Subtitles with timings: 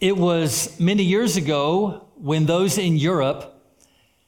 [0.00, 3.62] It was many years ago when those in Europe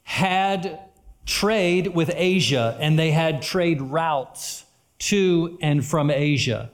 [0.03, 0.81] had
[1.27, 4.65] trade with Asia and they had trade routes
[4.99, 6.71] to and from Asia.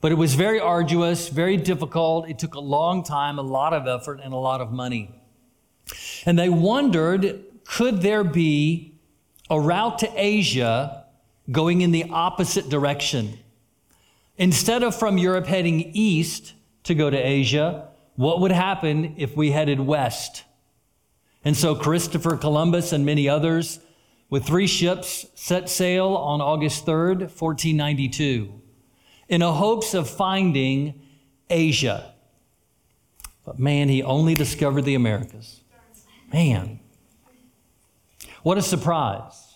[0.00, 2.30] But it was very arduous, very difficult.
[2.30, 5.14] It took a long time, a lot of effort, and a lot of money.
[6.24, 8.94] And they wondered could there be
[9.50, 11.04] a route to Asia
[11.52, 13.38] going in the opposite direction?
[14.38, 16.54] Instead of from Europe heading east
[16.84, 17.89] to go to Asia,
[18.20, 20.44] what would happen if we headed west?
[21.42, 23.80] And so Christopher Columbus and many others,
[24.28, 28.60] with three ships, set sail on August 3rd, 1492,
[29.30, 31.00] in a hopes of finding
[31.48, 32.12] Asia.
[33.46, 35.62] But man, he only discovered the Americas.
[36.30, 36.78] Man,
[38.42, 39.54] what a surprise.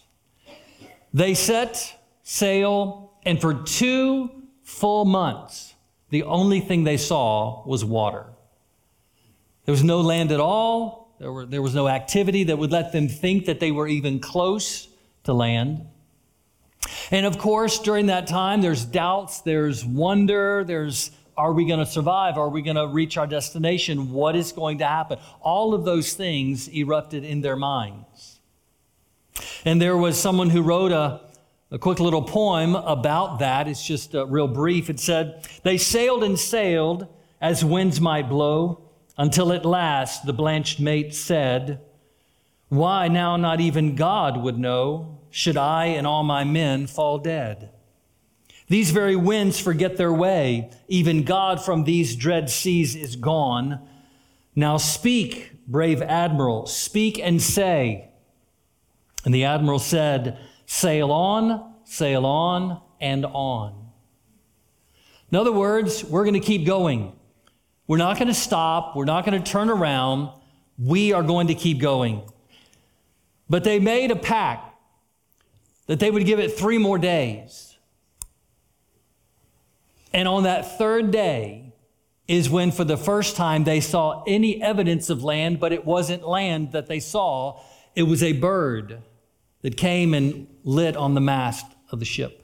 [1.12, 4.30] They set sail, and for two
[4.62, 5.74] full months,
[6.08, 8.28] the only thing they saw was water.
[9.64, 11.14] There was no land at all.
[11.18, 14.20] There, were, there was no activity that would let them think that they were even
[14.20, 14.88] close
[15.25, 15.86] to land.
[17.11, 21.86] And of course, during that time, there's doubts, there's wonder, there's are we going to
[21.86, 22.38] survive?
[22.38, 24.12] Are we going to reach our destination?
[24.12, 25.19] What is going to happen?
[25.41, 28.38] All of those things erupted in their minds.
[29.64, 31.20] And there was someone who wrote a,
[31.72, 33.66] a quick little poem about that.
[33.66, 34.88] It's just uh, real brief.
[34.88, 37.08] It said, They sailed and sailed
[37.41, 38.83] as winds might blow,
[39.16, 41.80] until at last the blanched mate said,
[42.68, 47.70] Why now not even God would know, should I and all my men fall dead?
[48.68, 50.70] These very winds forget their way.
[50.88, 53.86] Even God from these dread seas is gone.
[54.56, 58.08] Now speak, brave admiral, speak and say,
[59.24, 63.90] and the admiral said, Sail on, sail on, and on.
[65.30, 67.12] In other words, we're going to keep going.
[67.86, 68.96] We're not going to stop.
[68.96, 70.30] We're not going to turn around.
[70.78, 72.22] We are going to keep going.
[73.48, 74.74] But they made a pact
[75.86, 77.76] that they would give it three more days.
[80.12, 81.75] And on that third day
[82.26, 86.26] is when, for the first time, they saw any evidence of land, but it wasn't
[86.26, 87.60] land that they saw,
[87.94, 89.03] it was a bird
[89.60, 92.44] that came and lit on the mast of the ship.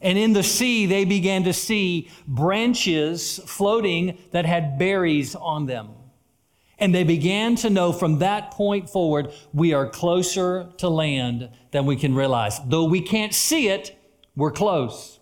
[0.00, 5.90] And in the sea, they began to see branches floating that had berries on them.
[6.78, 11.86] And they began to know from that point forward, we are closer to land than
[11.86, 12.60] we can realize.
[12.66, 13.98] Though we can't see it,
[14.36, 15.18] we're close.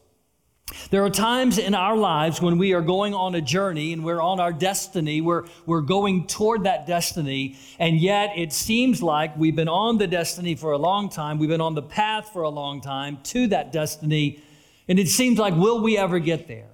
[0.91, 4.21] There are times in our lives when we are going on a journey and we're
[4.21, 9.55] on our destiny, we're, we're going toward that destiny, and yet it seems like we've
[9.55, 12.49] been on the destiny for a long time, we've been on the path for a
[12.49, 14.43] long time to that destiny,
[14.89, 16.69] and it seems like, will we ever get there?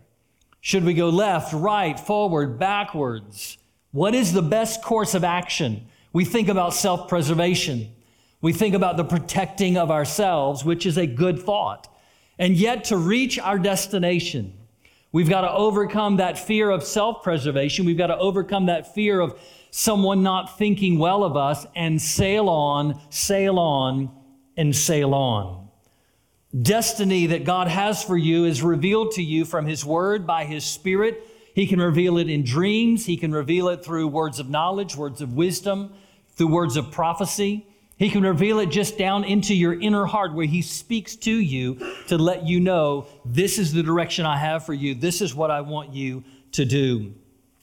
[0.61, 3.59] Should we go left, right, forward, backwards?
[3.91, 5.87] What is the best course of action?
[6.13, 7.93] We think about self preservation.
[8.41, 11.89] We think about the protecting of ourselves, which is a good thought.
[12.39, 14.53] And yet, to reach our destination,
[15.13, 17.85] we've got to overcome that fear of self preservation.
[17.85, 19.39] We've got to overcome that fear of
[19.71, 24.11] someone not thinking well of us and sail on, sail on,
[24.57, 25.62] and sail on.
[26.61, 30.65] Destiny that God has for you is revealed to you from His Word by His
[30.65, 31.27] Spirit.
[31.55, 35.23] He can reveal it in dreams, He can reveal it through words of knowledge, words
[35.23, 35.95] of wisdom,
[36.37, 37.67] through words of prophecy.
[37.97, 41.79] He can reveal it just down into your inner heart where He speaks to you
[42.09, 44.95] to let you know this is the direction I have for you.
[44.95, 47.15] This is what I want you to do.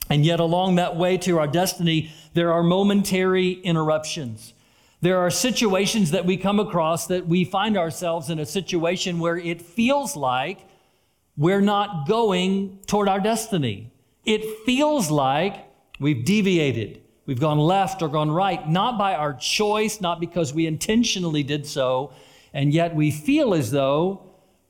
[0.09, 4.53] And yet, along that way to our destiny, there are momentary interruptions.
[5.01, 9.37] There are situations that we come across that we find ourselves in a situation where
[9.37, 10.59] it feels like
[11.37, 13.93] we're not going toward our destiny.
[14.25, 15.65] It feels like
[16.01, 17.01] we've deviated.
[17.25, 21.65] We've gone left or gone right, not by our choice, not because we intentionally did
[21.65, 22.11] so,
[22.53, 24.23] and yet we feel as though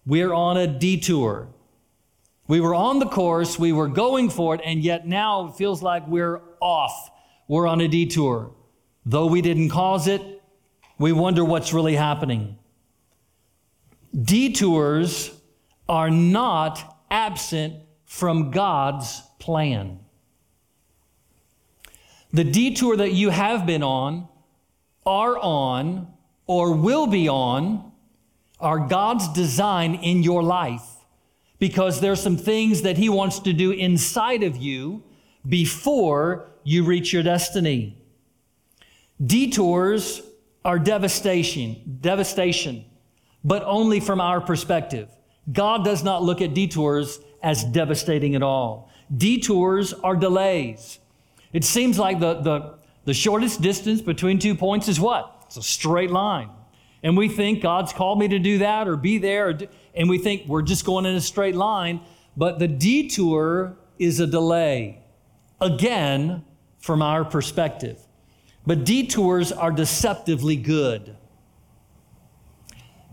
[0.05, 1.47] we're on a detour.
[2.47, 5.81] We were on the course, we were going for it, and yet now it feels
[5.81, 7.09] like we're off.
[7.47, 8.51] We're on a detour.
[9.05, 10.21] Though we didn't cause it,
[10.97, 12.57] we wonder what's really happening.
[14.19, 15.31] Detours
[15.87, 17.75] are not absent
[18.05, 19.99] from God's plan.
[22.31, 24.27] The detour that you have been on,
[25.05, 26.07] are on,
[26.45, 27.91] or will be on
[28.59, 30.83] are God's design in your life
[31.59, 35.03] because there's some things that He wants to do inside of you
[35.47, 37.98] before you reach your destiny.
[39.23, 40.21] Detours
[40.63, 42.85] are devastation, devastation,
[43.43, 45.09] but only from our perspective.
[45.51, 48.91] God does not look at detours as devastating at all.
[49.15, 50.99] Detours are delays.
[51.51, 55.43] It seems like the, the, the shortest distance between two points is what?
[55.47, 56.49] It's a straight line.
[57.01, 60.09] And we think God's called me to do that or be there, or do, and
[60.09, 62.01] we think we're just going in a straight line.
[62.37, 65.01] But the detour is a delay,
[65.59, 66.45] again,
[66.79, 67.99] from our perspective.
[68.69, 71.17] But detours are deceptively good.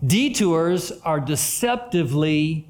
[0.05, 2.67] Detours are deceptively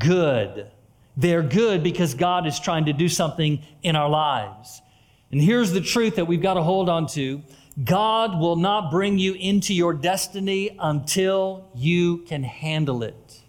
[0.00, 0.68] good.
[1.16, 4.82] They're good because God is trying to do something in our lives.
[5.30, 7.40] And here's the truth that we've got to hold on to
[7.84, 13.42] God will not bring you into your destiny until you can handle it.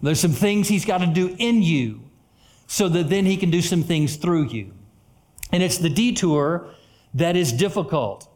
[0.00, 2.00] There's some things He's got to do in you
[2.68, 4.72] so that then He can do some things through you.
[5.50, 6.70] And it's the detour
[7.14, 8.28] that is difficult.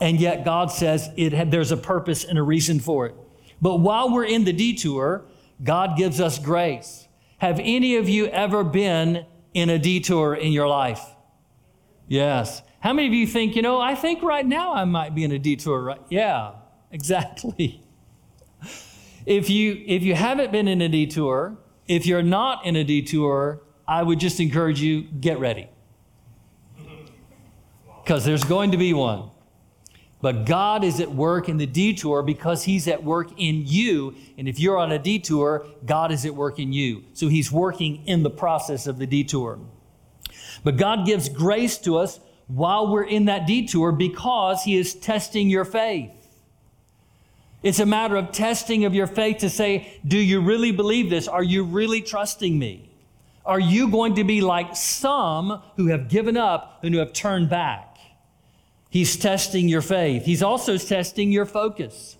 [0.00, 3.14] And yet God says it, there's a purpose and a reason for it.
[3.60, 5.24] But while we're in the detour,
[5.62, 7.06] God gives us grace.
[7.38, 11.02] Have any of you ever been in a detour in your life?
[12.08, 12.62] Yes.
[12.80, 15.32] How many of you think, you know, I think right now I might be in
[15.32, 16.00] a detour, right?
[16.08, 16.52] Yeah,
[16.90, 17.82] exactly.
[19.24, 21.56] If you if you haven't been in a detour,
[21.86, 25.68] if you're not in a detour, I would just encourage you get ready.
[28.06, 29.30] Cuz there's going to be one.
[30.22, 34.14] But God is at work in the detour because He's at work in you.
[34.38, 37.02] And if you're on a detour, God is at work in you.
[37.12, 39.58] So He's working in the process of the detour.
[40.62, 45.50] But God gives grace to us while we're in that detour because He is testing
[45.50, 46.12] your faith.
[47.64, 51.28] It's a matter of testing of your faith to say, do you really believe this?
[51.28, 52.90] Are you really trusting me?
[53.44, 57.48] Are you going to be like some who have given up and who have turned
[57.48, 57.91] back?
[58.92, 60.26] He's testing your faith.
[60.26, 62.18] He's also testing your focus.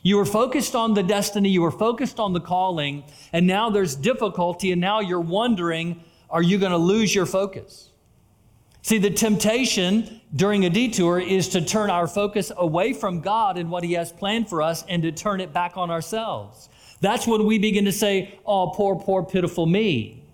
[0.00, 3.94] You were focused on the destiny, you were focused on the calling, and now there's
[3.94, 7.90] difficulty, and now you're wondering are you going to lose your focus?
[8.80, 13.70] See, the temptation during a detour is to turn our focus away from God and
[13.70, 16.70] what He has planned for us and to turn it back on ourselves.
[17.02, 20.24] That's when we begin to say, Oh, poor, poor, pitiful me.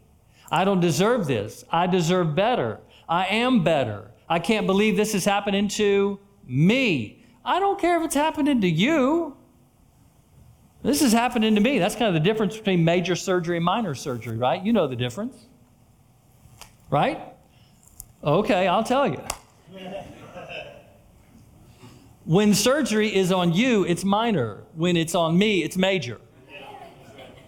[0.52, 1.64] I don't deserve this.
[1.68, 2.78] I deserve better.
[3.08, 4.12] I am better.
[4.28, 7.24] I can't believe this is happening to me.
[7.44, 9.36] I don't care if it's happening to you.
[10.82, 11.78] This is happening to me.
[11.78, 14.62] That's kind of the difference between major surgery and minor surgery, right?
[14.62, 15.46] You know the difference.
[16.90, 17.20] Right?
[18.22, 19.22] Okay, I'll tell you.
[22.24, 24.64] When surgery is on you, it's minor.
[24.74, 26.20] When it's on me, it's major.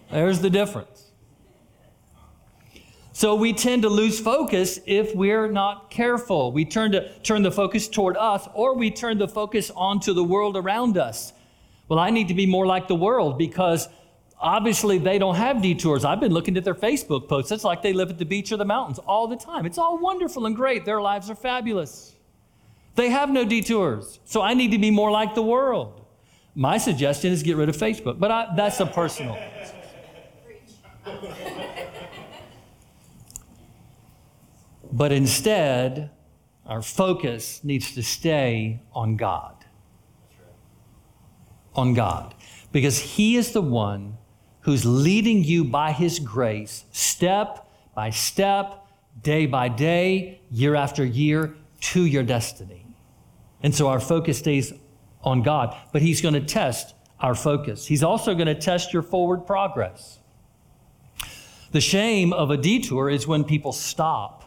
[0.09, 1.10] There's the difference.
[3.21, 6.51] So we tend to lose focus if we're not careful.
[6.51, 10.23] We turn to turn the focus toward us or we turn the focus onto the
[10.23, 11.31] world around us.
[11.87, 13.89] Well, I need to be more like the world because
[14.39, 16.03] obviously they don't have detours.
[16.03, 17.51] I've been looking at their Facebook posts.
[17.51, 19.67] It's like they live at the beach or the mountains all the time.
[19.67, 20.83] It's all wonderful and great.
[20.83, 22.15] Their lives are fabulous.
[22.95, 24.19] They have no detours.
[24.25, 26.07] So I need to be more like the world.
[26.55, 29.37] My suggestion is get rid of Facebook, but I, that's a personal.
[34.91, 36.09] But instead,
[36.65, 39.55] our focus needs to stay on God.
[41.73, 42.35] On God.
[42.71, 44.17] Because He is the one
[44.61, 48.85] who's leading you by His grace, step by step,
[49.21, 52.85] day by day, year after year, to your destiny.
[53.63, 54.73] And so our focus stays
[55.23, 55.75] on God.
[55.91, 57.85] But He's going to test our focus.
[57.85, 60.19] He's also going to test your forward progress.
[61.71, 64.40] The shame of a detour is when people stop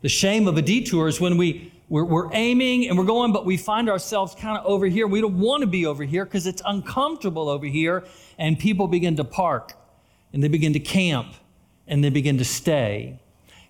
[0.00, 3.44] the shame of a detour is when we, we're, we're aiming and we're going, but
[3.44, 5.06] we find ourselves kind of over here.
[5.06, 8.04] We don't want to be over here because it's uncomfortable over here.
[8.38, 9.72] And people begin to park
[10.32, 11.34] and they begin to camp
[11.86, 13.18] and they begin to stay.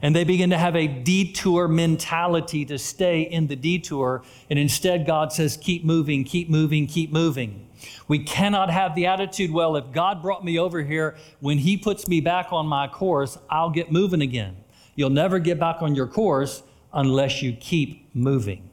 [0.01, 4.23] And they begin to have a detour mentality to stay in the detour.
[4.49, 7.69] And instead, God says, keep moving, keep moving, keep moving.
[8.07, 12.07] We cannot have the attitude, well, if God brought me over here, when He puts
[12.07, 14.57] me back on my course, I'll get moving again.
[14.99, 18.69] You'll never get back on your course unless you keep moving.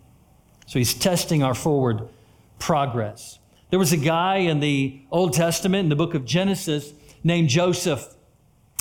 [0.66, 2.10] So he's testing our forward
[2.58, 3.38] progress.
[3.70, 8.16] There was a guy in the Old Testament, in the book of Genesis, named Joseph.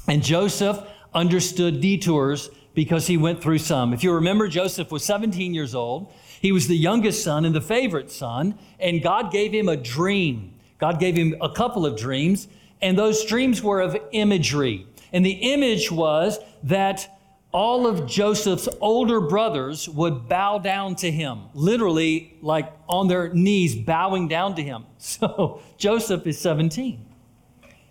[0.08, 0.82] And Joseph
[1.12, 3.92] understood detours because he went through some.
[3.92, 6.14] If you remember, Joseph was 17 years old.
[6.40, 10.54] He was the youngest son and the favorite son, and God gave him a dream.
[10.78, 12.48] God gave him a couple of dreams,
[12.80, 14.86] and those dreams were of imagery.
[15.12, 17.13] And the image was that
[17.54, 23.76] all of Joseph's older brothers would bow down to him, literally, like on their knees,
[23.76, 24.84] bowing down to him.
[24.98, 27.06] So Joseph is 17.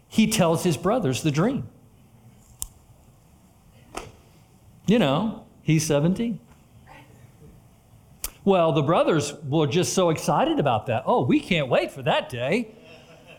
[0.10, 1.70] He tells his brothers the dream.
[4.88, 6.40] You know, He's 17.
[8.44, 11.04] Well, the brothers were just so excited about that.
[11.06, 12.76] Oh, we can't wait for that day.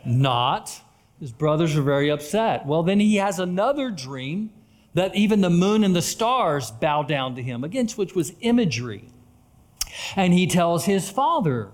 [0.07, 0.81] Not.
[1.21, 2.65] His brothers are very upset.
[2.65, 4.51] Well, then he has another dream
[4.95, 9.11] that even the moon and the stars bow down to him, against which was imagery.
[10.17, 11.71] And he tells his father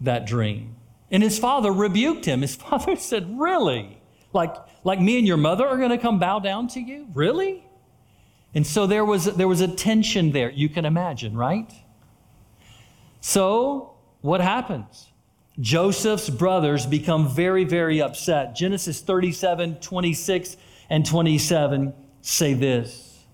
[0.00, 0.76] that dream.
[1.10, 2.42] And his father rebuked him.
[2.42, 4.00] His father said, Really?
[4.34, 7.06] Like, like me and your mother are going to come bow down to you?
[7.14, 7.64] Really?
[8.54, 11.70] And so there was, there was a tension there, you can imagine, right?
[13.20, 15.08] So, what happens?
[15.60, 18.54] Joseph's brothers become very, very upset.
[18.54, 20.56] Genesis 37, 26,
[20.90, 23.24] and 27 say this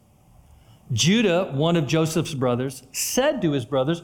[0.92, 4.02] Judah, one of Joseph's brothers, said to his brothers,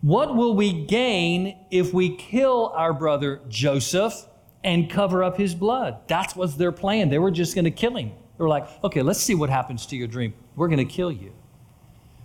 [0.00, 4.26] What will we gain if we kill our brother Joseph
[4.62, 5.96] and cover up his blood?
[6.08, 7.08] That was their plan.
[7.08, 8.08] They were just going to kill him.
[8.08, 10.34] They were like, Okay, let's see what happens to your dream.
[10.56, 11.32] We're going to kill you.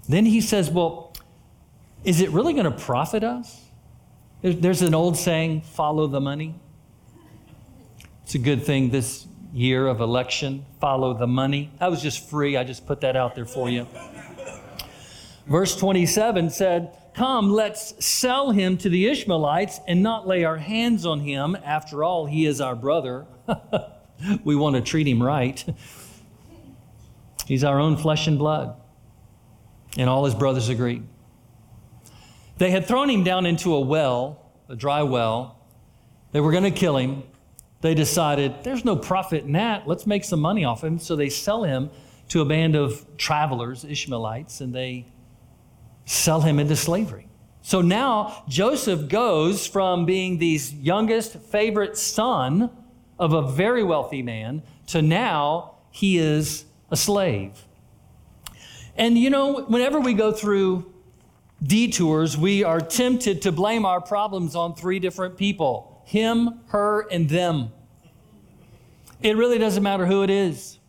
[0.08, 1.14] Then he says, Well,
[2.04, 3.62] is it really going to profit us?
[4.42, 6.54] There's an old saying, follow the money.
[8.24, 9.26] It's a good thing this
[9.56, 11.72] year of election, follow the money.
[11.80, 12.58] That was just free.
[12.58, 13.88] I just put that out there for you.
[15.48, 21.06] Verse 27 said, Come, let's sell him to the Ishmaelites and not lay our hands
[21.06, 21.56] on him.
[21.64, 23.26] After all, he is our brother.
[24.44, 25.64] we want to treat him right.
[27.48, 28.76] He's our own flesh and blood.
[29.98, 31.04] And all his brothers agreed.
[32.58, 35.66] They had thrown him down into a well, a dry well.
[36.34, 37.24] They were going to kill him.
[37.82, 39.88] They decided, there's no profit in that.
[39.88, 40.98] Let's make some money off him.
[41.00, 41.90] So they sell him
[42.30, 45.06] to a band of travelers, Ishmaelites, and they
[46.06, 47.28] sell him into slavery.
[47.62, 52.70] So now Joseph goes from being the youngest favorite son
[53.18, 57.64] of a very wealthy man to now he is a slave.
[58.96, 60.94] And you know, whenever we go through
[61.64, 67.28] detours, we are tempted to blame our problems on three different people him, her, and
[67.28, 67.72] them.
[69.22, 70.80] It really doesn't matter who it is.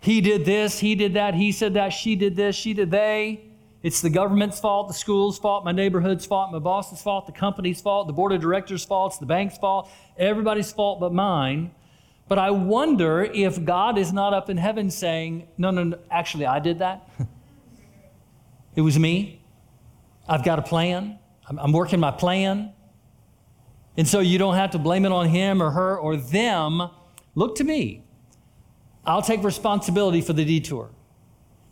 [0.00, 3.42] He did this, he did that, he said that, she did this, she did they.
[3.82, 7.80] It's the government's fault, the school's fault, my neighborhood's fault, my boss's fault, the company's
[7.80, 11.70] fault, the board of directors' fault, the bank's fault, everybody's fault but mine.
[12.28, 16.46] But I wonder if God is not up in heaven saying, No, no, no, actually,
[16.46, 17.08] I did that.
[18.76, 19.42] it was me.
[20.28, 21.18] I've got a plan.
[21.48, 22.72] I'm, working my plan.
[24.00, 26.88] And so you don't have to blame it on him or her or them.
[27.34, 28.02] Look to me.
[29.04, 30.88] I'll take responsibility for the detour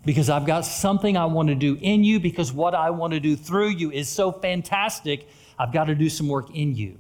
[0.05, 3.19] because I've got something I want to do in you because what I want to
[3.21, 5.27] do through you is so fantastic.
[5.59, 6.99] I've got to do some work in you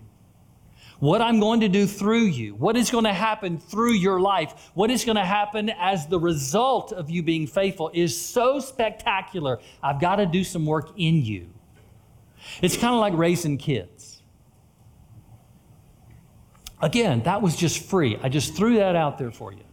[1.00, 4.70] what I'm going to do through you, what is going to happen through your life,
[4.74, 9.60] what is going to happen as the result of you being faithful is so spectacular.
[9.80, 11.50] I've got to do some work in you.
[12.62, 13.97] It's kind of like raising kids.
[16.80, 18.18] Again, that was just free.
[18.22, 19.64] I just threw that out there for you.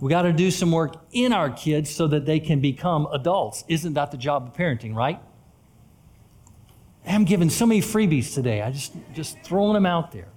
[0.00, 3.64] We got to do some work in our kids so that they can become adults.
[3.66, 5.20] Isn't that the job of parenting, right?
[7.04, 8.62] I'm giving so many freebies today.
[8.62, 10.28] I just just throwing them out there.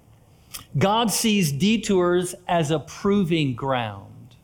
[0.76, 4.36] God sees detours as a proving ground.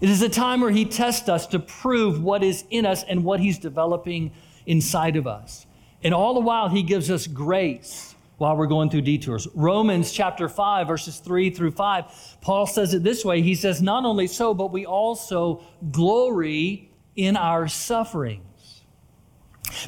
[0.00, 3.24] It is a time where He tests us to prove what is in us and
[3.24, 4.32] what He's developing
[4.66, 5.66] inside of us.
[6.02, 8.09] And all the while, He gives us grace
[8.40, 9.46] while we're going through detours.
[9.54, 14.06] Romans chapter 5, verses 3 through 5, Paul says it this way He says, Not
[14.06, 18.82] only so, but we also glory in our sufferings.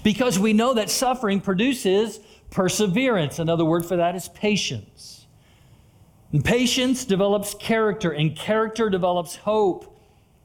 [0.05, 3.39] because we know that suffering produces perseverance.
[3.39, 5.27] Another word for that is patience.
[6.31, 9.99] And patience develops character, and character develops hope.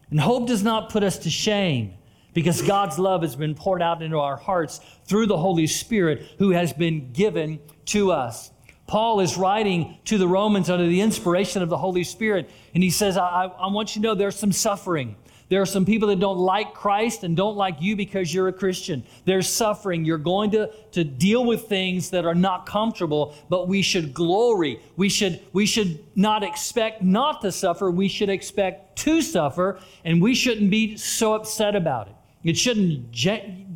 [0.09, 1.95] And hope does not put us to shame
[2.37, 6.51] because God's love has been poured out into our hearts through the Holy Spirit who
[6.51, 8.51] has been given to us.
[8.85, 12.91] Paul is writing to the Romans under the inspiration of the Holy Spirit, and he
[12.91, 15.15] says, I, I want you to know there's some suffering.
[15.49, 18.53] There are some people that don't like Christ and don't like you because you're a
[18.53, 19.03] Christian.
[19.25, 20.05] There's suffering.
[20.05, 24.79] You're going to, to deal with things that are not comfortable, but we should glory.
[24.95, 27.89] We should, we should not expect not to suffer.
[27.89, 32.13] We should expect to suffer, and we shouldn't be so upset about it.
[32.47, 33.13] It shouldn't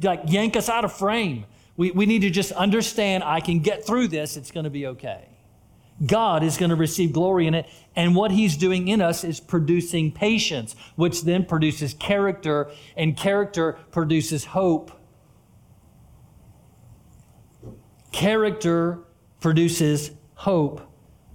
[0.02, 1.46] like yank us out of frame.
[1.76, 4.38] We, we need to just understand I can get through this.
[4.38, 5.28] It's going to be okay.
[6.06, 7.68] God is going to receive glory in it.
[7.98, 13.74] And what He's doing in us is producing patience, which then produces character, and character
[13.92, 14.92] produces hope.
[18.14, 19.00] Character
[19.42, 20.82] produces hope.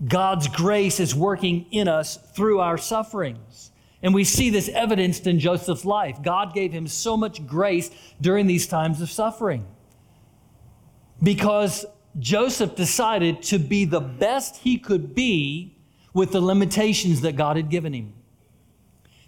[0.09, 3.73] God's grace is working in us through our sufferings.
[4.03, 6.23] And we see this evidenced in Joseph's life.
[6.23, 9.67] God gave him so much grace during these times of suffering
[11.23, 11.87] because
[12.19, 15.77] Joseph decided to be the best he could be
[16.13, 18.15] with the limitations that God had given him.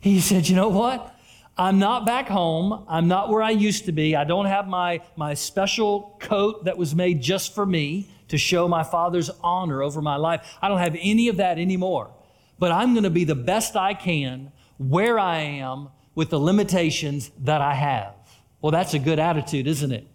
[0.01, 1.15] He said, You know what?
[1.57, 2.85] I'm not back home.
[2.89, 4.15] I'm not where I used to be.
[4.15, 8.69] I don't have my, my special coat that was made just for me to show
[8.69, 10.57] my father's honor over my life.
[10.63, 12.13] I don't have any of that anymore.
[12.61, 17.31] But I'm going to be the best I can where I am with the limitations
[17.41, 18.15] that I have.
[18.61, 20.07] Well, that's a good attitude, isn't it?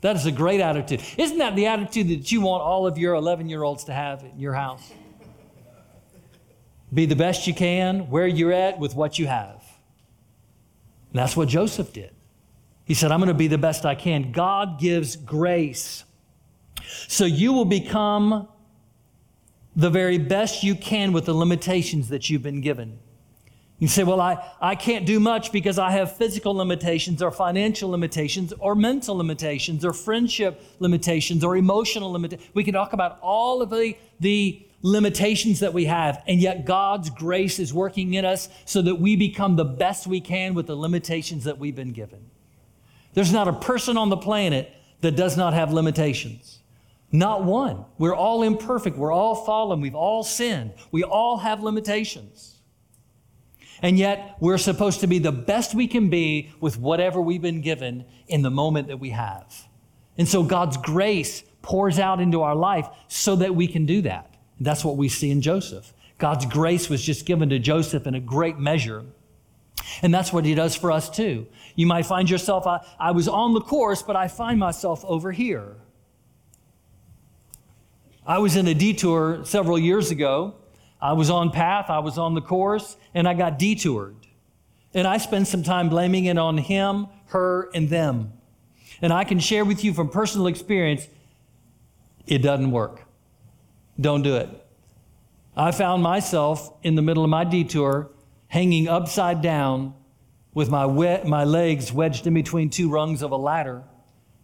[0.00, 1.02] That is a great attitude.
[1.16, 4.22] Isn't that the attitude that you want all of your 11 year olds to have
[4.22, 4.92] in your house?
[6.92, 9.62] Be the best you can where you're at with what you have.
[11.12, 12.12] And that's what Joseph did.
[12.84, 14.32] He said, I'm going to be the best I can.
[14.32, 16.04] God gives grace.
[17.06, 18.48] So you will become
[19.76, 22.98] the very best you can with the limitations that you've been given.
[23.80, 27.90] You say, Well, I, I can't do much because I have physical limitations or financial
[27.90, 32.48] limitations or mental limitations or friendship limitations or emotional limitations.
[32.54, 37.08] We can talk about all of the, the limitations that we have, and yet God's
[37.08, 40.76] grace is working in us so that we become the best we can with the
[40.76, 42.30] limitations that we've been given.
[43.14, 44.70] There's not a person on the planet
[45.00, 46.58] that does not have limitations.
[47.12, 47.86] Not one.
[47.96, 48.96] We're all imperfect.
[48.98, 49.80] We're all fallen.
[49.80, 50.74] We've all sinned.
[50.92, 52.59] We all have limitations.
[53.82, 57.62] And yet, we're supposed to be the best we can be with whatever we've been
[57.62, 59.68] given in the moment that we have.
[60.18, 64.34] And so, God's grace pours out into our life so that we can do that.
[64.60, 65.92] That's what we see in Joseph.
[66.18, 69.04] God's grace was just given to Joseph in a great measure.
[70.02, 71.46] And that's what he does for us too.
[71.74, 75.32] You might find yourself, I, I was on the course, but I find myself over
[75.32, 75.76] here.
[78.26, 80.54] I was in a detour several years ago.
[81.02, 84.16] I was on path, I was on the course, and I got detoured.
[84.92, 88.32] And I spent some time blaming it on him, her, and them.
[89.00, 91.06] And I can share with you from personal experience,
[92.26, 93.04] it doesn't work.
[94.00, 94.48] Don't do it.
[95.56, 98.10] I found myself in the middle of my detour
[98.48, 99.94] hanging upside down
[100.54, 100.86] with my,
[101.24, 103.84] my legs wedged in between two rungs of a ladder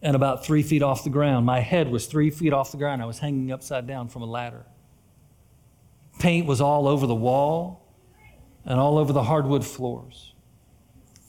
[0.03, 1.45] and about three feet off the ground.
[1.45, 3.03] My head was three feet off the ground.
[3.03, 4.65] I was hanging upside down from a ladder.
[6.19, 7.93] Paint was all over the wall
[8.65, 10.35] and all over the hardwood floors.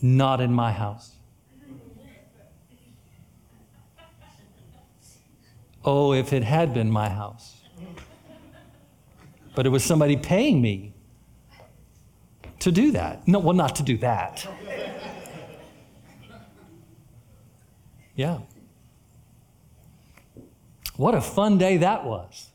[0.02, 1.16] Not in my house.
[5.84, 7.58] Oh, if it had been my house
[9.58, 10.94] but it was somebody paying me
[12.60, 13.28] to do that.
[13.28, 14.48] No, well, not to do that.
[18.14, 18.42] Yeah.
[20.96, 22.52] What a fun day that was.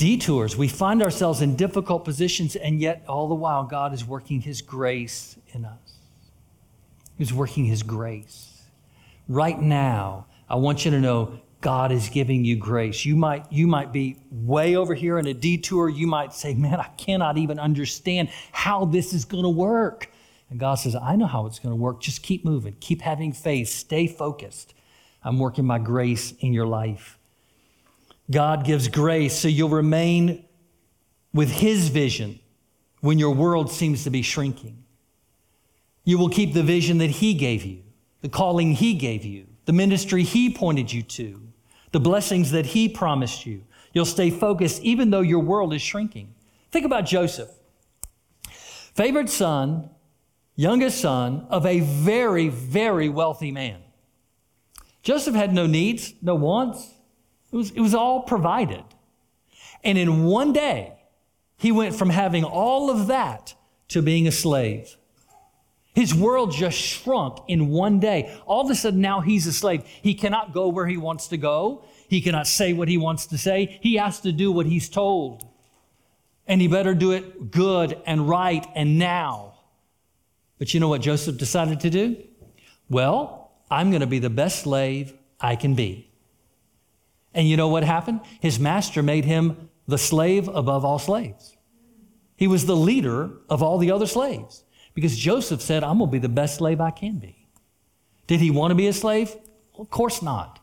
[0.00, 0.56] Detours.
[0.56, 4.62] We find ourselves in difficult positions, and yet all the while, God is working His
[4.62, 5.98] grace in us.
[7.18, 8.62] He's working His grace.
[9.28, 13.04] Right now, I want you to know God is giving you grace.
[13.04, 15.90] You might, you might be way over here in a detour.
[15.90, 20.10] You might say, Man, I cannot even understand how this is going to work.
[20.48, 22.00] And God says, I know how it's going to work.
[22.00, 24.72] Just keep moving, keep having faith, stay focused.
[25.22, 27.18] I'm working my grace in your life.
[28.30, 30.44] God gives grace so you'll remain
[31.32, 32.38] with His vision
[33.00, 34.84] when your world seems to be shrinking.
[36.04, 37.82] You will keep the vision that He gave you,
[38.20, 41.40] the calling He gave you, the ministry He pointed you to
[41.92, 43.64] the blessings that He promised you.
[43.92, 46.34] You'll stay focused even though your world is shrinking.
[46.70, 47.50] Think about Joseph,
[48.48, 49.90] favorite son,
[50.54, 53.80] youngest son of a very, very wealthy man.
[55.02, 56.94] Joseph had no needs, no wants.
[57.52, 58.84] It was, it was all provided.
[59.82, 60.94] And in one day,
[61.56, 63.54] he went from having all of that
[63.88, 64.96] to being a slave.
[65.94, 68.34] His world just shrunk in one day.
[68.46, 69.82] All of a sudden, now he's a slave.
[70.02, 71.84] He cannot go where he wants to go.
[72.08, 73.78] He cannot say what he wants to say.
[73.82, 75.46] He has to do what he's told.
[76.46, 79.54] And he better do it good and right and now.
[80.58, 82.16] But you know what Joseph decided to do?
[82.88, 86.09] Well, I'm going to be the best slave I can be.
[87.34, 88.20] And you know what happened?
[88.40, 91.56] His master made him the slave above all slaves.
[92.36, 94.64] He was the leader of all the other slaves.
[94.94, 97.46] Because Joseph said, I'm going to be the best slave I can be.
[98.26, 99.34] Did he want to be a slave?
[99.72, 100.58] Well, of course not.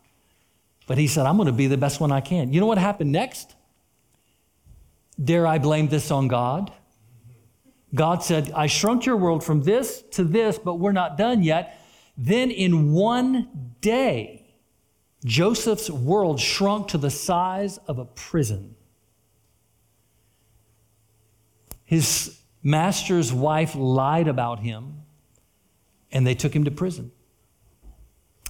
[0.87, 2.53] But he said, I'm going to be the best one I can.
[2.53, 3.55] You know what happened next?
[5.21, 6.71] Dare I blame this on God?
[7.93, 11.79] God said, I shrunk your world from this to this, but we're not done yet.
[12.17, 13.49] Then in one
[13.81, 14.46] day,
[15.27, 18.77] Joseph's world shrunk to the size of a prison.
[21.87, 25.03] his master's wife lied about him
[26.11, 27.11] and they took him to prison.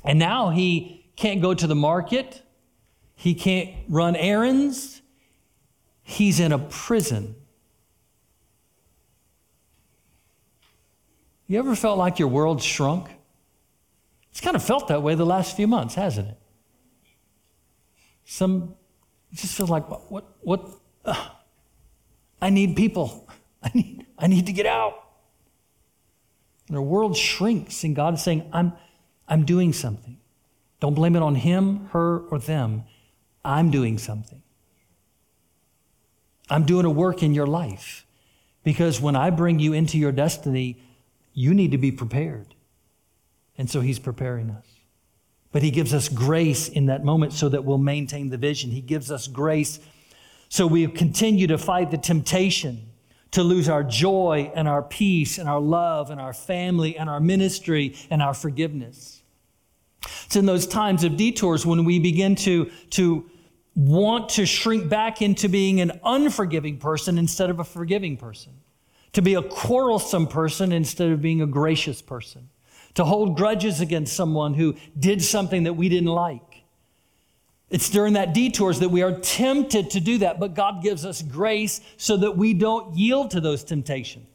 [0.04, 2.42] And now he can't go to the market,
[3.16, 5.04] he can't run errands,
[6.02, 7.36] he's in a prison.
[11.46, 13.10] You ever felt like your world shrunk?
[14.32, 16.38] It's kind of felt that way the last few months, hasn't it?
[18.28, 18.76] Some
[19.34, 20.70] just feels like what what, what
[21.06, 21.30] uh,
[22.42, 23.28] I need people.
[23.64, 25.08] I need I need to get out.
[26.68, 28.74] And our world shrinks, and God is saying, I'm,
[29.28, 30.18] I'm doing something.
[30.80, 32.84] Don't blame it on him, her, or them.
[33.44, 34.44] I'm doing something.
[36.50, 38.06] I'm doing a work in your life.
[38.64, 40.78] Because when I bring you into your destiny,
[41.34, 42.54] you need to be prepared.
[43.58, 44.66] And so he's preparing us.
[45.52, 48.72] But he gives us grace in that moment so that we'll maintain the vision.
[48.72, 49.80] He gives us grace
[50.50, 52.90] so we continue to fight the temptation
[53.32, 57.20] to lose our joy and our peace and our love and our family and our
[57.20, 59.22] ministry and our forgiveness.
[60.26, 63.30] It's in those times of detours when we begin to, to
[63.76, 68.54] want to shrink back into being an unforgiving person instead of a forgiving person,
[69.14, 72.50] to be a quarrelsome person instead of being a gracious person,
[72.98, 76.48] to hold grudges against someone who did something that we didn't like
[77.70, 81.22] it's during that detours that we are tempted to do that, but God gives us
[81.22, 84.26] grace so that we don't yield to those temptations.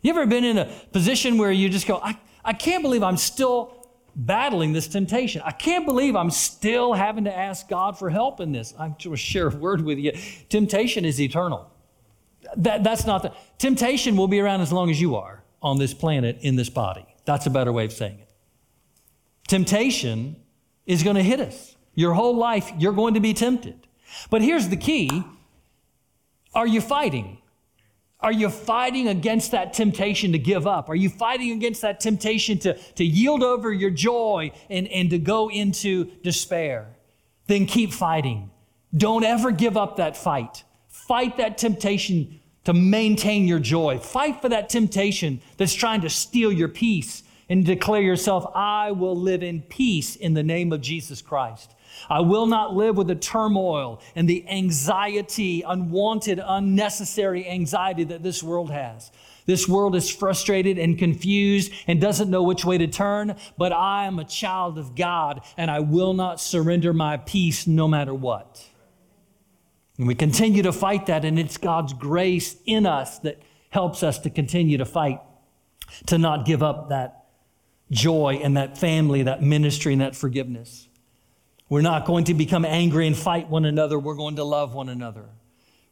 [0.00, 3.16] You ever been in a position where you just go, I, I can't believe I'm
[3.16, 5.40] still battling this temptation.
[5.44, 8.74] I can't believe I'm still having to ask God for help in this.
[8.76, 10.12] I'm to share a word with you.
[10.48, 11.70] Temptation is eternal.
[12.56, 15.94] That, that's not the temptation will be around as long as you are on this
[15.94, 17.06] planet in this body.
[17.24, 18.28] That's a better way of saying it.
[19.48, 20.36] Temptation
[20.86, 21.76] is going to hit us.
[21.94, 23.86] Your whole life, you're going to be tempted.
[24.30, 25.24] But here's the key
[26.54, 27.38] Are you fighting?
[28.20, 30.88] Are you fighting against that temptation to give up?
[30.88, 35.18] Are you fighting against that temptation to, to yield over your joy and, and to
[35.18, 36.86] go into despair?
[37.48, 38.50] Then keep fighting.
[38.96, 40.62] Don't ever give up that fight.
[40.88, 43.98] Fight that temptation to maintain your joy.
[43.98, 49.16] Fight for that temptation that's trying to steal your peace and declare yourself, I will
[49.16, 51.74] live in peace in the name of Jesus Christ.
[52.08, 58.42] I will not live with the turmoil and the anxiety, unwanted, unnecessary anxiety that this
[58.42, 59.10] world has.
[59.44, 64.06] This world is frustrated and confused and doesn't know which way to turn, but I
[64.06, 68.66] am a child of God and I will not surrender my peace no matter what.
[70.02, 74.18] And we continue to fight that, and it's God's grace in us that helps us
[74.18, 75.20] to continue to fight,
[76.06, 77.26] to not give up that
[77.88, 80.88] joy and that family, that ministry, and that forgiveness.
[81.68, 83.96] We're not going to become angry and fight one another.
[83.96, 85.26] We're going to love one another.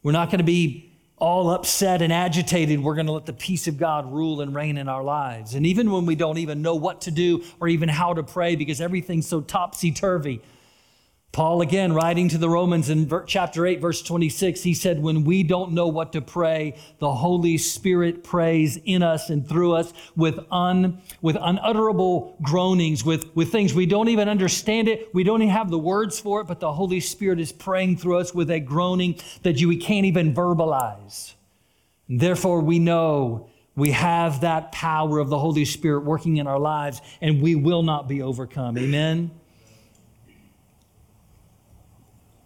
[0.03, 2.81] We're not going to be all upset and agitated.
[2.81, 5.55] We're going to let the peace of God rule and reign in our lives.
[5.55, 8.57] And even when we don't even know what to do or even how to pray
[8.57, 10.43] because everything's so topsy turvy,
[11.33, 15.45] Paul, again, writing to the Romans in chapter 8, verse 26, he said, When we
[15.45, 20.41] don't know what to pray, the Holy Spirit prays in us and through us with,
[20.51, 25.09] un, with unutterable groanings, with, with things we don't even understand it.
[25.15, 28.19] We don't even have the words for it, but the Holy Spirit is praying through
[28.19, 31.35] us with a groaning that you, we can't even verbalize.
[32.09, 37.01] Therefore, we know we have that power of the Holy Spirit working in our lives,
[37.21, 38.77] and we will not be overcome.
[38.77, 39.31] Amen.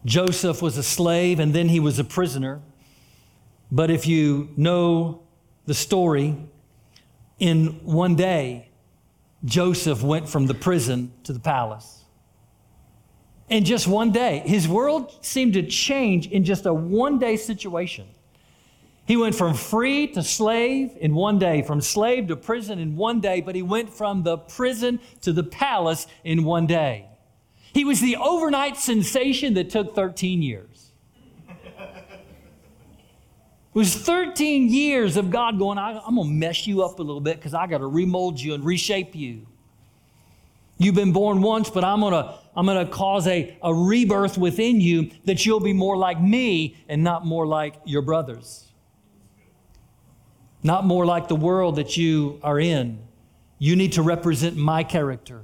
[0.05, 2.61] Joseph was a slave and then he was a prisoner.
[3.71, 5.23] But if you know
[5.67, 6.37] the story,
[7.39, 8.69] in one day,
[9.45, 12.05] Joseph went from the prison to the palace.
[13.49, 18.07] In just one day, his world seemed to change in just a one day situation.
[19.07, 23.21] He went from free to slave in one day, from slave to prison in one
[23.21, 27.07] day, but he went from the prison to the palace in one day.
[27.75, 30.93] He was the overnight sensation that took 13 years.
[33.75, 37.21] It was 13 years of God going, I'm going to mess you up a little
[37.21, 39.49] bit because I got to remold you and reshape you.
[40.79, 44.81] You've been born once, but I'm going to I'm to cause a, a rebirth within
[44.81, 48.73] you that you'll be more like me and not more like your brothers.
[50.63, 53.01] Not more like the world that you are in.
[53.59, 55.43] You need to represent my character.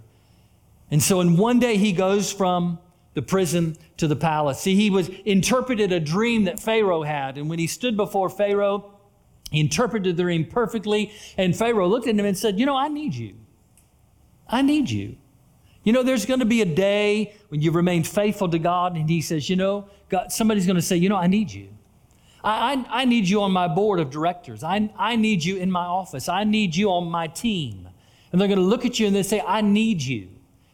[0.90, 2.78] And so in one day he goes from
[3.14, 4.60] the prison to the palace.
[4.60, 8.92] See, he was interpreted a dream that Pharaoh had, and when he stood before Pharaoh,
[9.50, 12.88] he interpreted the dream perfectly, and Pharaoh looked at him and said, "You know, I
[12.88, 13.34] need you.
[14.48, 15.16] I need you.
[15.82, 19.10] You know, there's going to be a day when you remain faithful to God, and
[19.10, 21.68] he says, "You know, God, somebody's going to say, "You know, I need you.
[22.44, 24.62] I, I, I need you on my board of directors.
[24.62, 26.28] I, I need you in my office.
[26.28, 27.88] I need you on my team.
[28.32, 30.28] And they're going to look at you and they say, I need you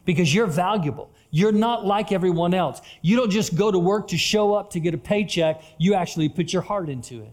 [0.07, 1.11] because you're valuable.
[1.31, 2.81] You're not like everyone else.
[3.01, 6.29] You don't just go to work to show up to get a paycheck, you actually
[6.29, 7.31] put your heart into it.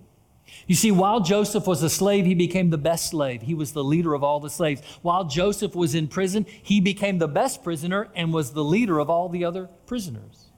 [0.67, 3.43] You see, while Joseph was a slave, he became the best slave.
[3.43, 4.83] He was the leader of all the slaves.
[5.03, 9.09] While Joseph was in prison, he became the best prisoner and was the leader of
[9.09, 10.51] all the other prisoners.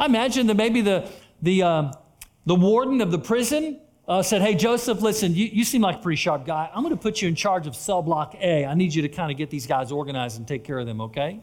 [0.00, 1.08] I imagine that maybe the,
[1.40, 1.92] the, um,
[2.44, 5.98] the warden of the prison uh, said, Hey, Joseph, listen, you, you seem like a
[5.98, 6.70] pretty sharp guy.
[6.74, 8.66] I'm going to put you in charge of cell block A.
[8.66, 11.00] I need you to kind of get these guys organized and take care of them,
[11.00, 11.40] okay?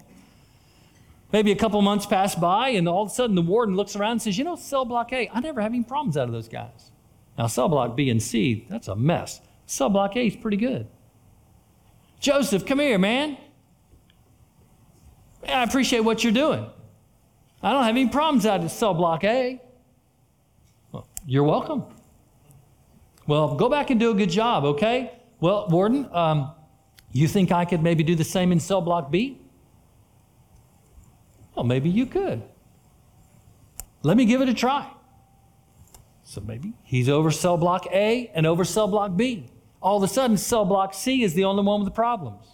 [1.31, 4.13] Maybe a couple months pass by, and all of a sudden the warden looks around
[4.13, 6.49] and says, You know, cell block A, I never have any problems out of those
[6.49, 6.91] guys.
[7.37, 9.39] Now, cell block B and C, that's a mess.
[9.65, 10.87] Cell block A is pretty good.
[12.19, 13.37] Joseph, come here, man.
[15.47, 16.65] I appreciate what you're doing.
[17.61, 19.61] I don't have any problems out of cell block A.
[20.91, 21.83] Well, you're welcome.
[23.29, 25.11] Well, go back and do a good job, okay?
[25.39, 26.51] Well, Warden, um,
[27.11, 29.37] you think I could maybe do the same in cell block B?
[31.53, 32.41] Well, maybe you could.
[34.01, 34.91] Let me give it a try.
[36.23, 39.45] So maybe he's over cell block A and over cell block B.
[39.79, 42.47] All of a sudden, cell block C is the only one with the problems.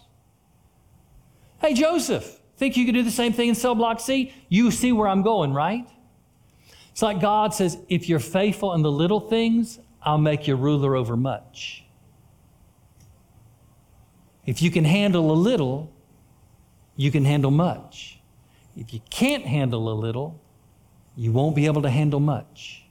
[1.58, 4.30] Hey, Joseph, think you could do the same thing in cell block C?
[4.50, 5.88] You see where I'm going, right?
[6.92, 10.94] It's like God says, if you're faithful in the little things, I'll make you ruler
[10.94, 11.84] over much.
[14.46, 15.92] If you can handle a little,
[16.94, 18.20] you can handle much.
[18.76, 20.40] If you can't handle a little,
[21.16, 22.84] you won't be able to handle much.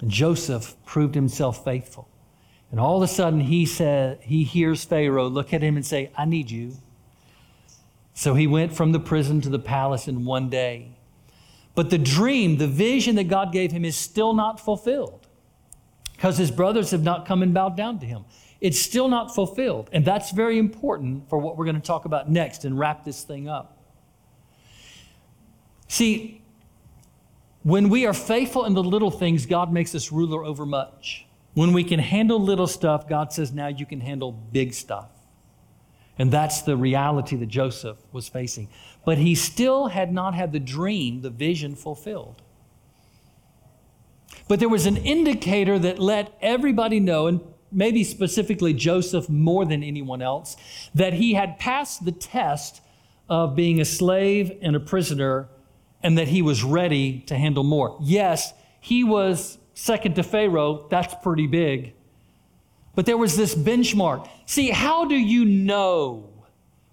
[0.00, 2.08] And Joseph proved himself faithful.
[2.70, 6.10] And all of a sudden he said he hears Pharaoh look at him and say,
[6.16, 6.76] "I need you."
[8.14, 10.92] So he went from the prison to the palace in one day.
[11.74, 15.25] But the dream, the vision that God gave him is still not fulfilled
[16.26, 18.24] because his brothers have not come and bowed down to him.
[18.60, 19.88] It's still not fulfilled.
[19.92, 23.22] And that's very important for what we're going to talk about next and wrap this
[23.22, 23.78] thing up.
[25.86, 26.42] See,
[27.62, 31.28] when we are faithful in the little things, God makes us ruler over much.
[31.54, 35.10] When we can handle little stuff, God says, now you can handle big stuff.
[36.18, 38.68] And that's the reality that Joseph was facing.
[39.04, 42.42] But he still had not had the dream, the vision fulfilled.
[44.48, 47.40] But there was an indicator that let everybody know, and
[47.72, 50.56] maybe specifically Joseph more than anyone else,
[50.94, 52.80] that he had passed the test
[53.28, 55.48] of being a slave and a prisoner
[56.02, 57.98] and that he was ready to handle more.
[58.00, 60.86] Yes, he was second to Pharaoh.
[60.90, 61.94] That's pretty big.
[62.94, 64.28] But there was this benchmark.
[64.46, 66.30] See, how do you know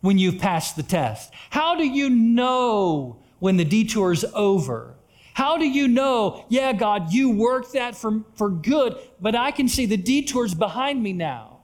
[0.02, 1.32] when you've passed the test?
[1.50, 4.96] How do you know when the detour is over?
[5.34, 9.68] How do you know, yeah, God, you worked that for, for good, but I can
[9.68, 11.62] see the detours behind me now?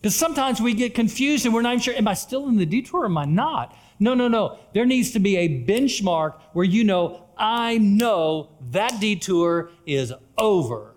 [0.00, 2.64] Because sometimes we get confused and we're not even sure, am I still in the
[2.64, 3.76] detour or am I not?
[3.98, 4.58] No, no, no.
[4.72, 10.94] There needs to be a benchmark where you know, I know that detour is over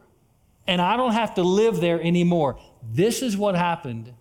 [0.66, 2.58] and I don't have to live there anymore.
[2.82, 4.14] This is what happened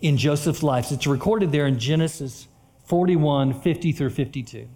[0.00, 0.90] in Joseph's life.
[0.90, 2.48] It's recorded there in Genesis
[2.86, 4.68] 41 50 through 52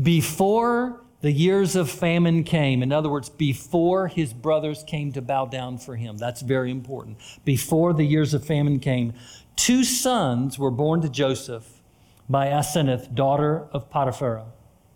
[0.00, 5.46] before the years of famine came, in other words, before his brothers came to bow
[5.46, 7.18] down for him, that's very important.
[7.44, 9.14] Before the years of famine came,
[9.56, 11.82] two sons were born to Joseph
[12.28, 14.44] by Asenath, daughter of Potiphar,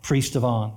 [0.03, 0.73] priest of On.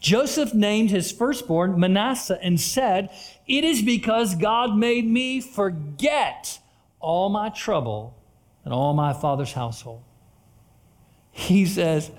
[0.00, 3.10] Joseph named his firstborn Manasseh and said,
[3.46, 6.58] It is because God made me forget
[6.98, 8.16] all my trouble
[8.64, 10.02] and all my father's household.
[11.30, 12.10] He says,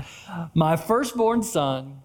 [0.53, 2.01] My firstborn son,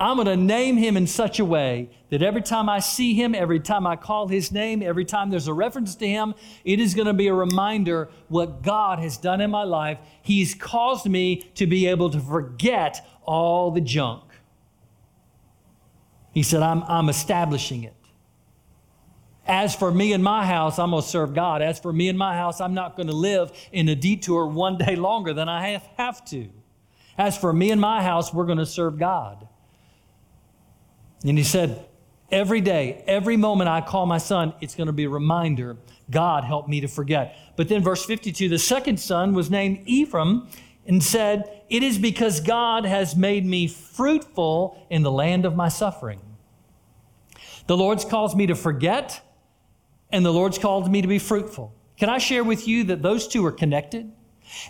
[0.00, 3.34] I'm going to name him in such a way that every time I see him,
[3.34, 6.34] every time I call his name, every time there's a reference to him,
[6.64, 9.98] it is going to be a reminder what God has done in my life.
[10.22, 14.22] He's caused me to be able to forget all the junk.
[16.32, 17.97] He said, I'm, I'm establishing it.
[19.48, 21.62] As for me and my house, I'm going to serve God.
[21.62, 24.76] As for me and my house, I'm not going to live in a detour one
[24.76, 26.50] day longer than I have, have to.
[27.16, 29.48] As for me and my house, we're going to serve God.
[31.24, 31.86] And he said,
[32.30, 35.78] Every day, every moment I call my son, it's going to be a reminder
[36.10, 37.34] God help me to forget.
[37.56, 40.46] But then, verse 52 the second son was named Ephraim
[40.86, 45.68] and said, It is because God has made me fruitful in the land of my
[45.68, 46.20] suffering.
[47.66, 49.22] The Lord's caused me to forget
[50.10, 51.74] and the Lord's called me to be fruitful.
[51.96, 54.12] Can I share with you that those two are connected?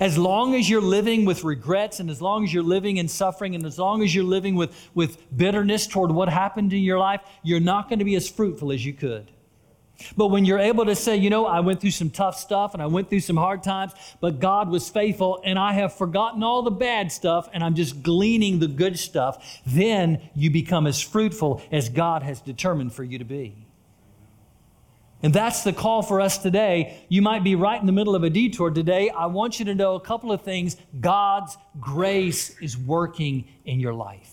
[0.00, 3.54] As long as you're living with regrets and as long as you're living in suffering
[3.54, 7.20] and as long as you're living with, with bitterness toward what happened in your life,
[7.42, 9.30] you're not going to be as fruitful as you could.
[10.16, 12.82] But when you're able to say, you know, I went through some tough stuff and
[12.82, 16.62] I went through some hard times, but God was faithful and I have forgotten all
[16.62, 21.62] the bad stuff and I'm just gleaning the good stuff, then you become as fruitful
[21.72, 23.67] as God has determined for you to be.
[25.22, 27.04] And that's the call for us today.
[27.08, 29.10] You might be right in the middle of a detour today.
[29.10, 30.76] I want you to know a couple of things.
[31.00, 34.32] God's grace is working in your life.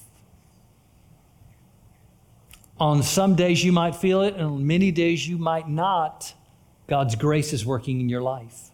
[2.80, 6.34] On some days you might feel it, and on many days you might not.
[6.88, 8.70] God's grace is working in your life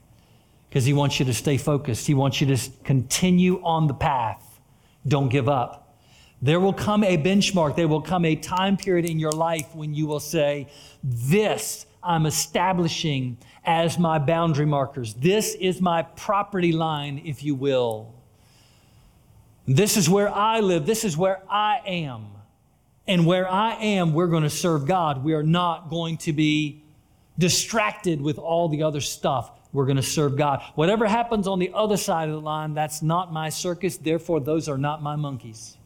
[0.67, 2.07] because He wants you to stay focused.
[2.07, 4.59] He wants you to continue on the path.
[5.07, 5.95] Don't give up.
[6.41, 9.93] There will come a benchmark, there will come a time period in your life when
[9.93, 10.67] you will say,
[11.03, 15.13] This I'm establishing as my boundary markers.
[15.13, 18.13] This is my property line, if you will.
[19.67, 22.27] This is where I live, this is where I am.
[23.07, 25.23] And where I am, we're going to serve God.
[25.23, 26.83] We are not going to be
[27.37, 29.51] distracted with all the other stuff.
[29.73, 30.61] We're going to serve God.
[30.75, 33.97] Whatever happens on the other side of the line, that's not my circus.
[33.97, 35.77] Therefore, those are not my monkeys.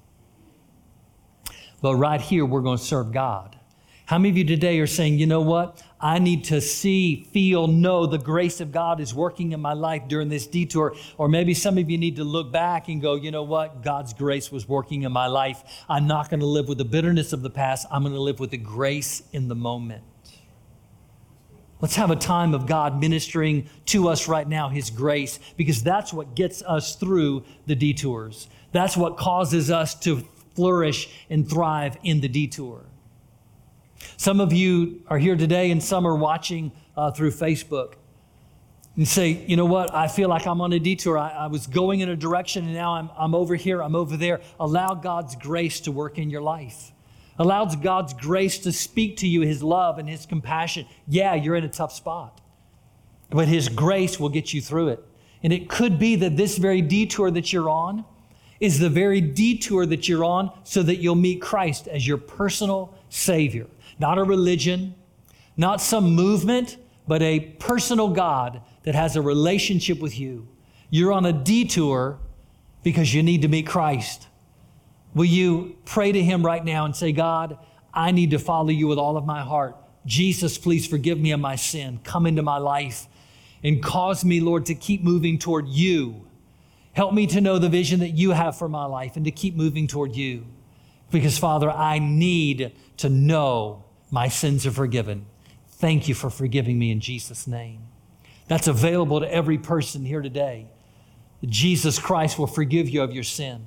[1.81, 3.57] But right here, we're going to serve God.
[4.05, 5.81] How many of you today are saying, you know what?
[5.99, 10.03] I need to see, feel, know the grace of God is working in my life
[10.07, 10.93] during this detour.
[11.17, 13.81] Or maybe some of you need to look back and go, you know what?
[13.81, 15.63] God's grace was working in my life.
[15.87, 17.87] I'm not going to live with the bitterness of the past.
[17.89, 20.03] I'm going to live with the grace in the moment.
[21.81, 26.13] Let's have a time of God ministering to us right now, His grace, because that's
[26.13, 28.47] what gets us through the detours.
[28.71, 32.85] That's what causes us to flourish and thrive in the detour.
[34.17, 37.93] Some of you are here today and some are watching uh, through Facebook.
[38.95, 39.93] And say, you know what?
[39.93, 41.17] I feel like I'm on a detour.
[41.17, 44.15] I, I was going in a direction and now I'm, I'm over here, I'm over
[44.15, 44.39] there.
[44.57, 46.93] Allow God's grace to work in your life.
[47.37, 50.85] Allow God's grace to speak to you, His love and His compassion.
[51.07, 52.39] Yeah, you're in a tough spot,
[53.29, 55.03] but His grace will get you through it.
[55.43, 58.05] And it could be that this very detour that you're on
[58.61, 62.93] is the very detour that you're on so that you'll meet Christ as your personal
[63.09, 63.67] Savior
[63.99, 64.95] not a religion,
[65.57, 66.77] not some movement,
[67.07, 70.47] but a personal God that has a relationship with you.
[70.89, 72.19] You're on a detour
[72.83, 74.27] because you need to meet Christ.
[75.13, 77.57] Will you pray to Him right now and say, God,
[77.93, 79.77] I need to follow you with all of my heart.
[80.05, 81.99] Jesus, please forgive me of my sin.
[82.03, 83.07] Come into my life
[83.63, 86.27] and cause me, Lord, to keep moving toward you.
[86.93, 89.55] Help me to know the vision that you have for my life and to keep
[89.55, 90.45] moving toward you.
[91.11, 95.25] Because, Father, I need to know my sins are forgiven.
[95.67, 97.81] Thank you for forgiving me in Jesus' name.
[98.47, 100.67] That's available to every person here today.
[101.45, 103.65] Jesus Christ will forgive you of your sin.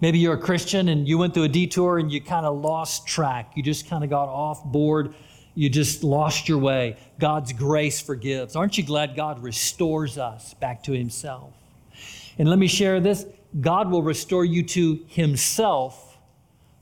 [0.00, 3.06] Maybe you're a Christian and you went through a detour and you kind of lost
[3.06, 3.52] track.
[3.54, 5.14] You just kind of got off board.
[5.54, 6.96] You just lost your way.
[7.20, 8.56] God's grace forgives.
[8.56, 11.52] Aren't you glad God restores us back to Himself?
[12.38, 13.24] And let me share this
[13.60, 16.03] God will restore you to Himself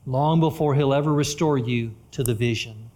[0.05, 2.89] long before He'll ever restore you to the vision.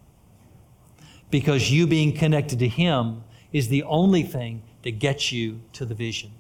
[1.30, 5.96] Because you being connected to Him is the only thing that gets you to the
[5.96, 6.32] vision.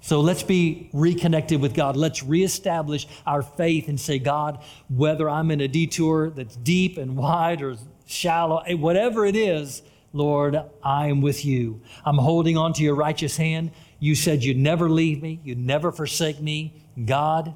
[0.00, 1.96] So let's be reconnected with God.
[1.96, 7.16] Let's reestablish our faith and say, God, whether I'm in a detour that's deep and
[7.16, 11.80] wide or shallow, eh, whatever it is, Lord, I am with you.
[12.04, 13.70] I'm holding on to your righteous hand.
[14.00, 16.82] You said you'd never leave me, you'd never forsake me.
[17.04, 17.54] God,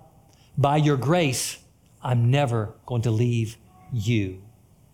[0.56, 1.58] by your grace,
[2.02, 3.56] I'm never going to leave
[3.92, 4.42] you.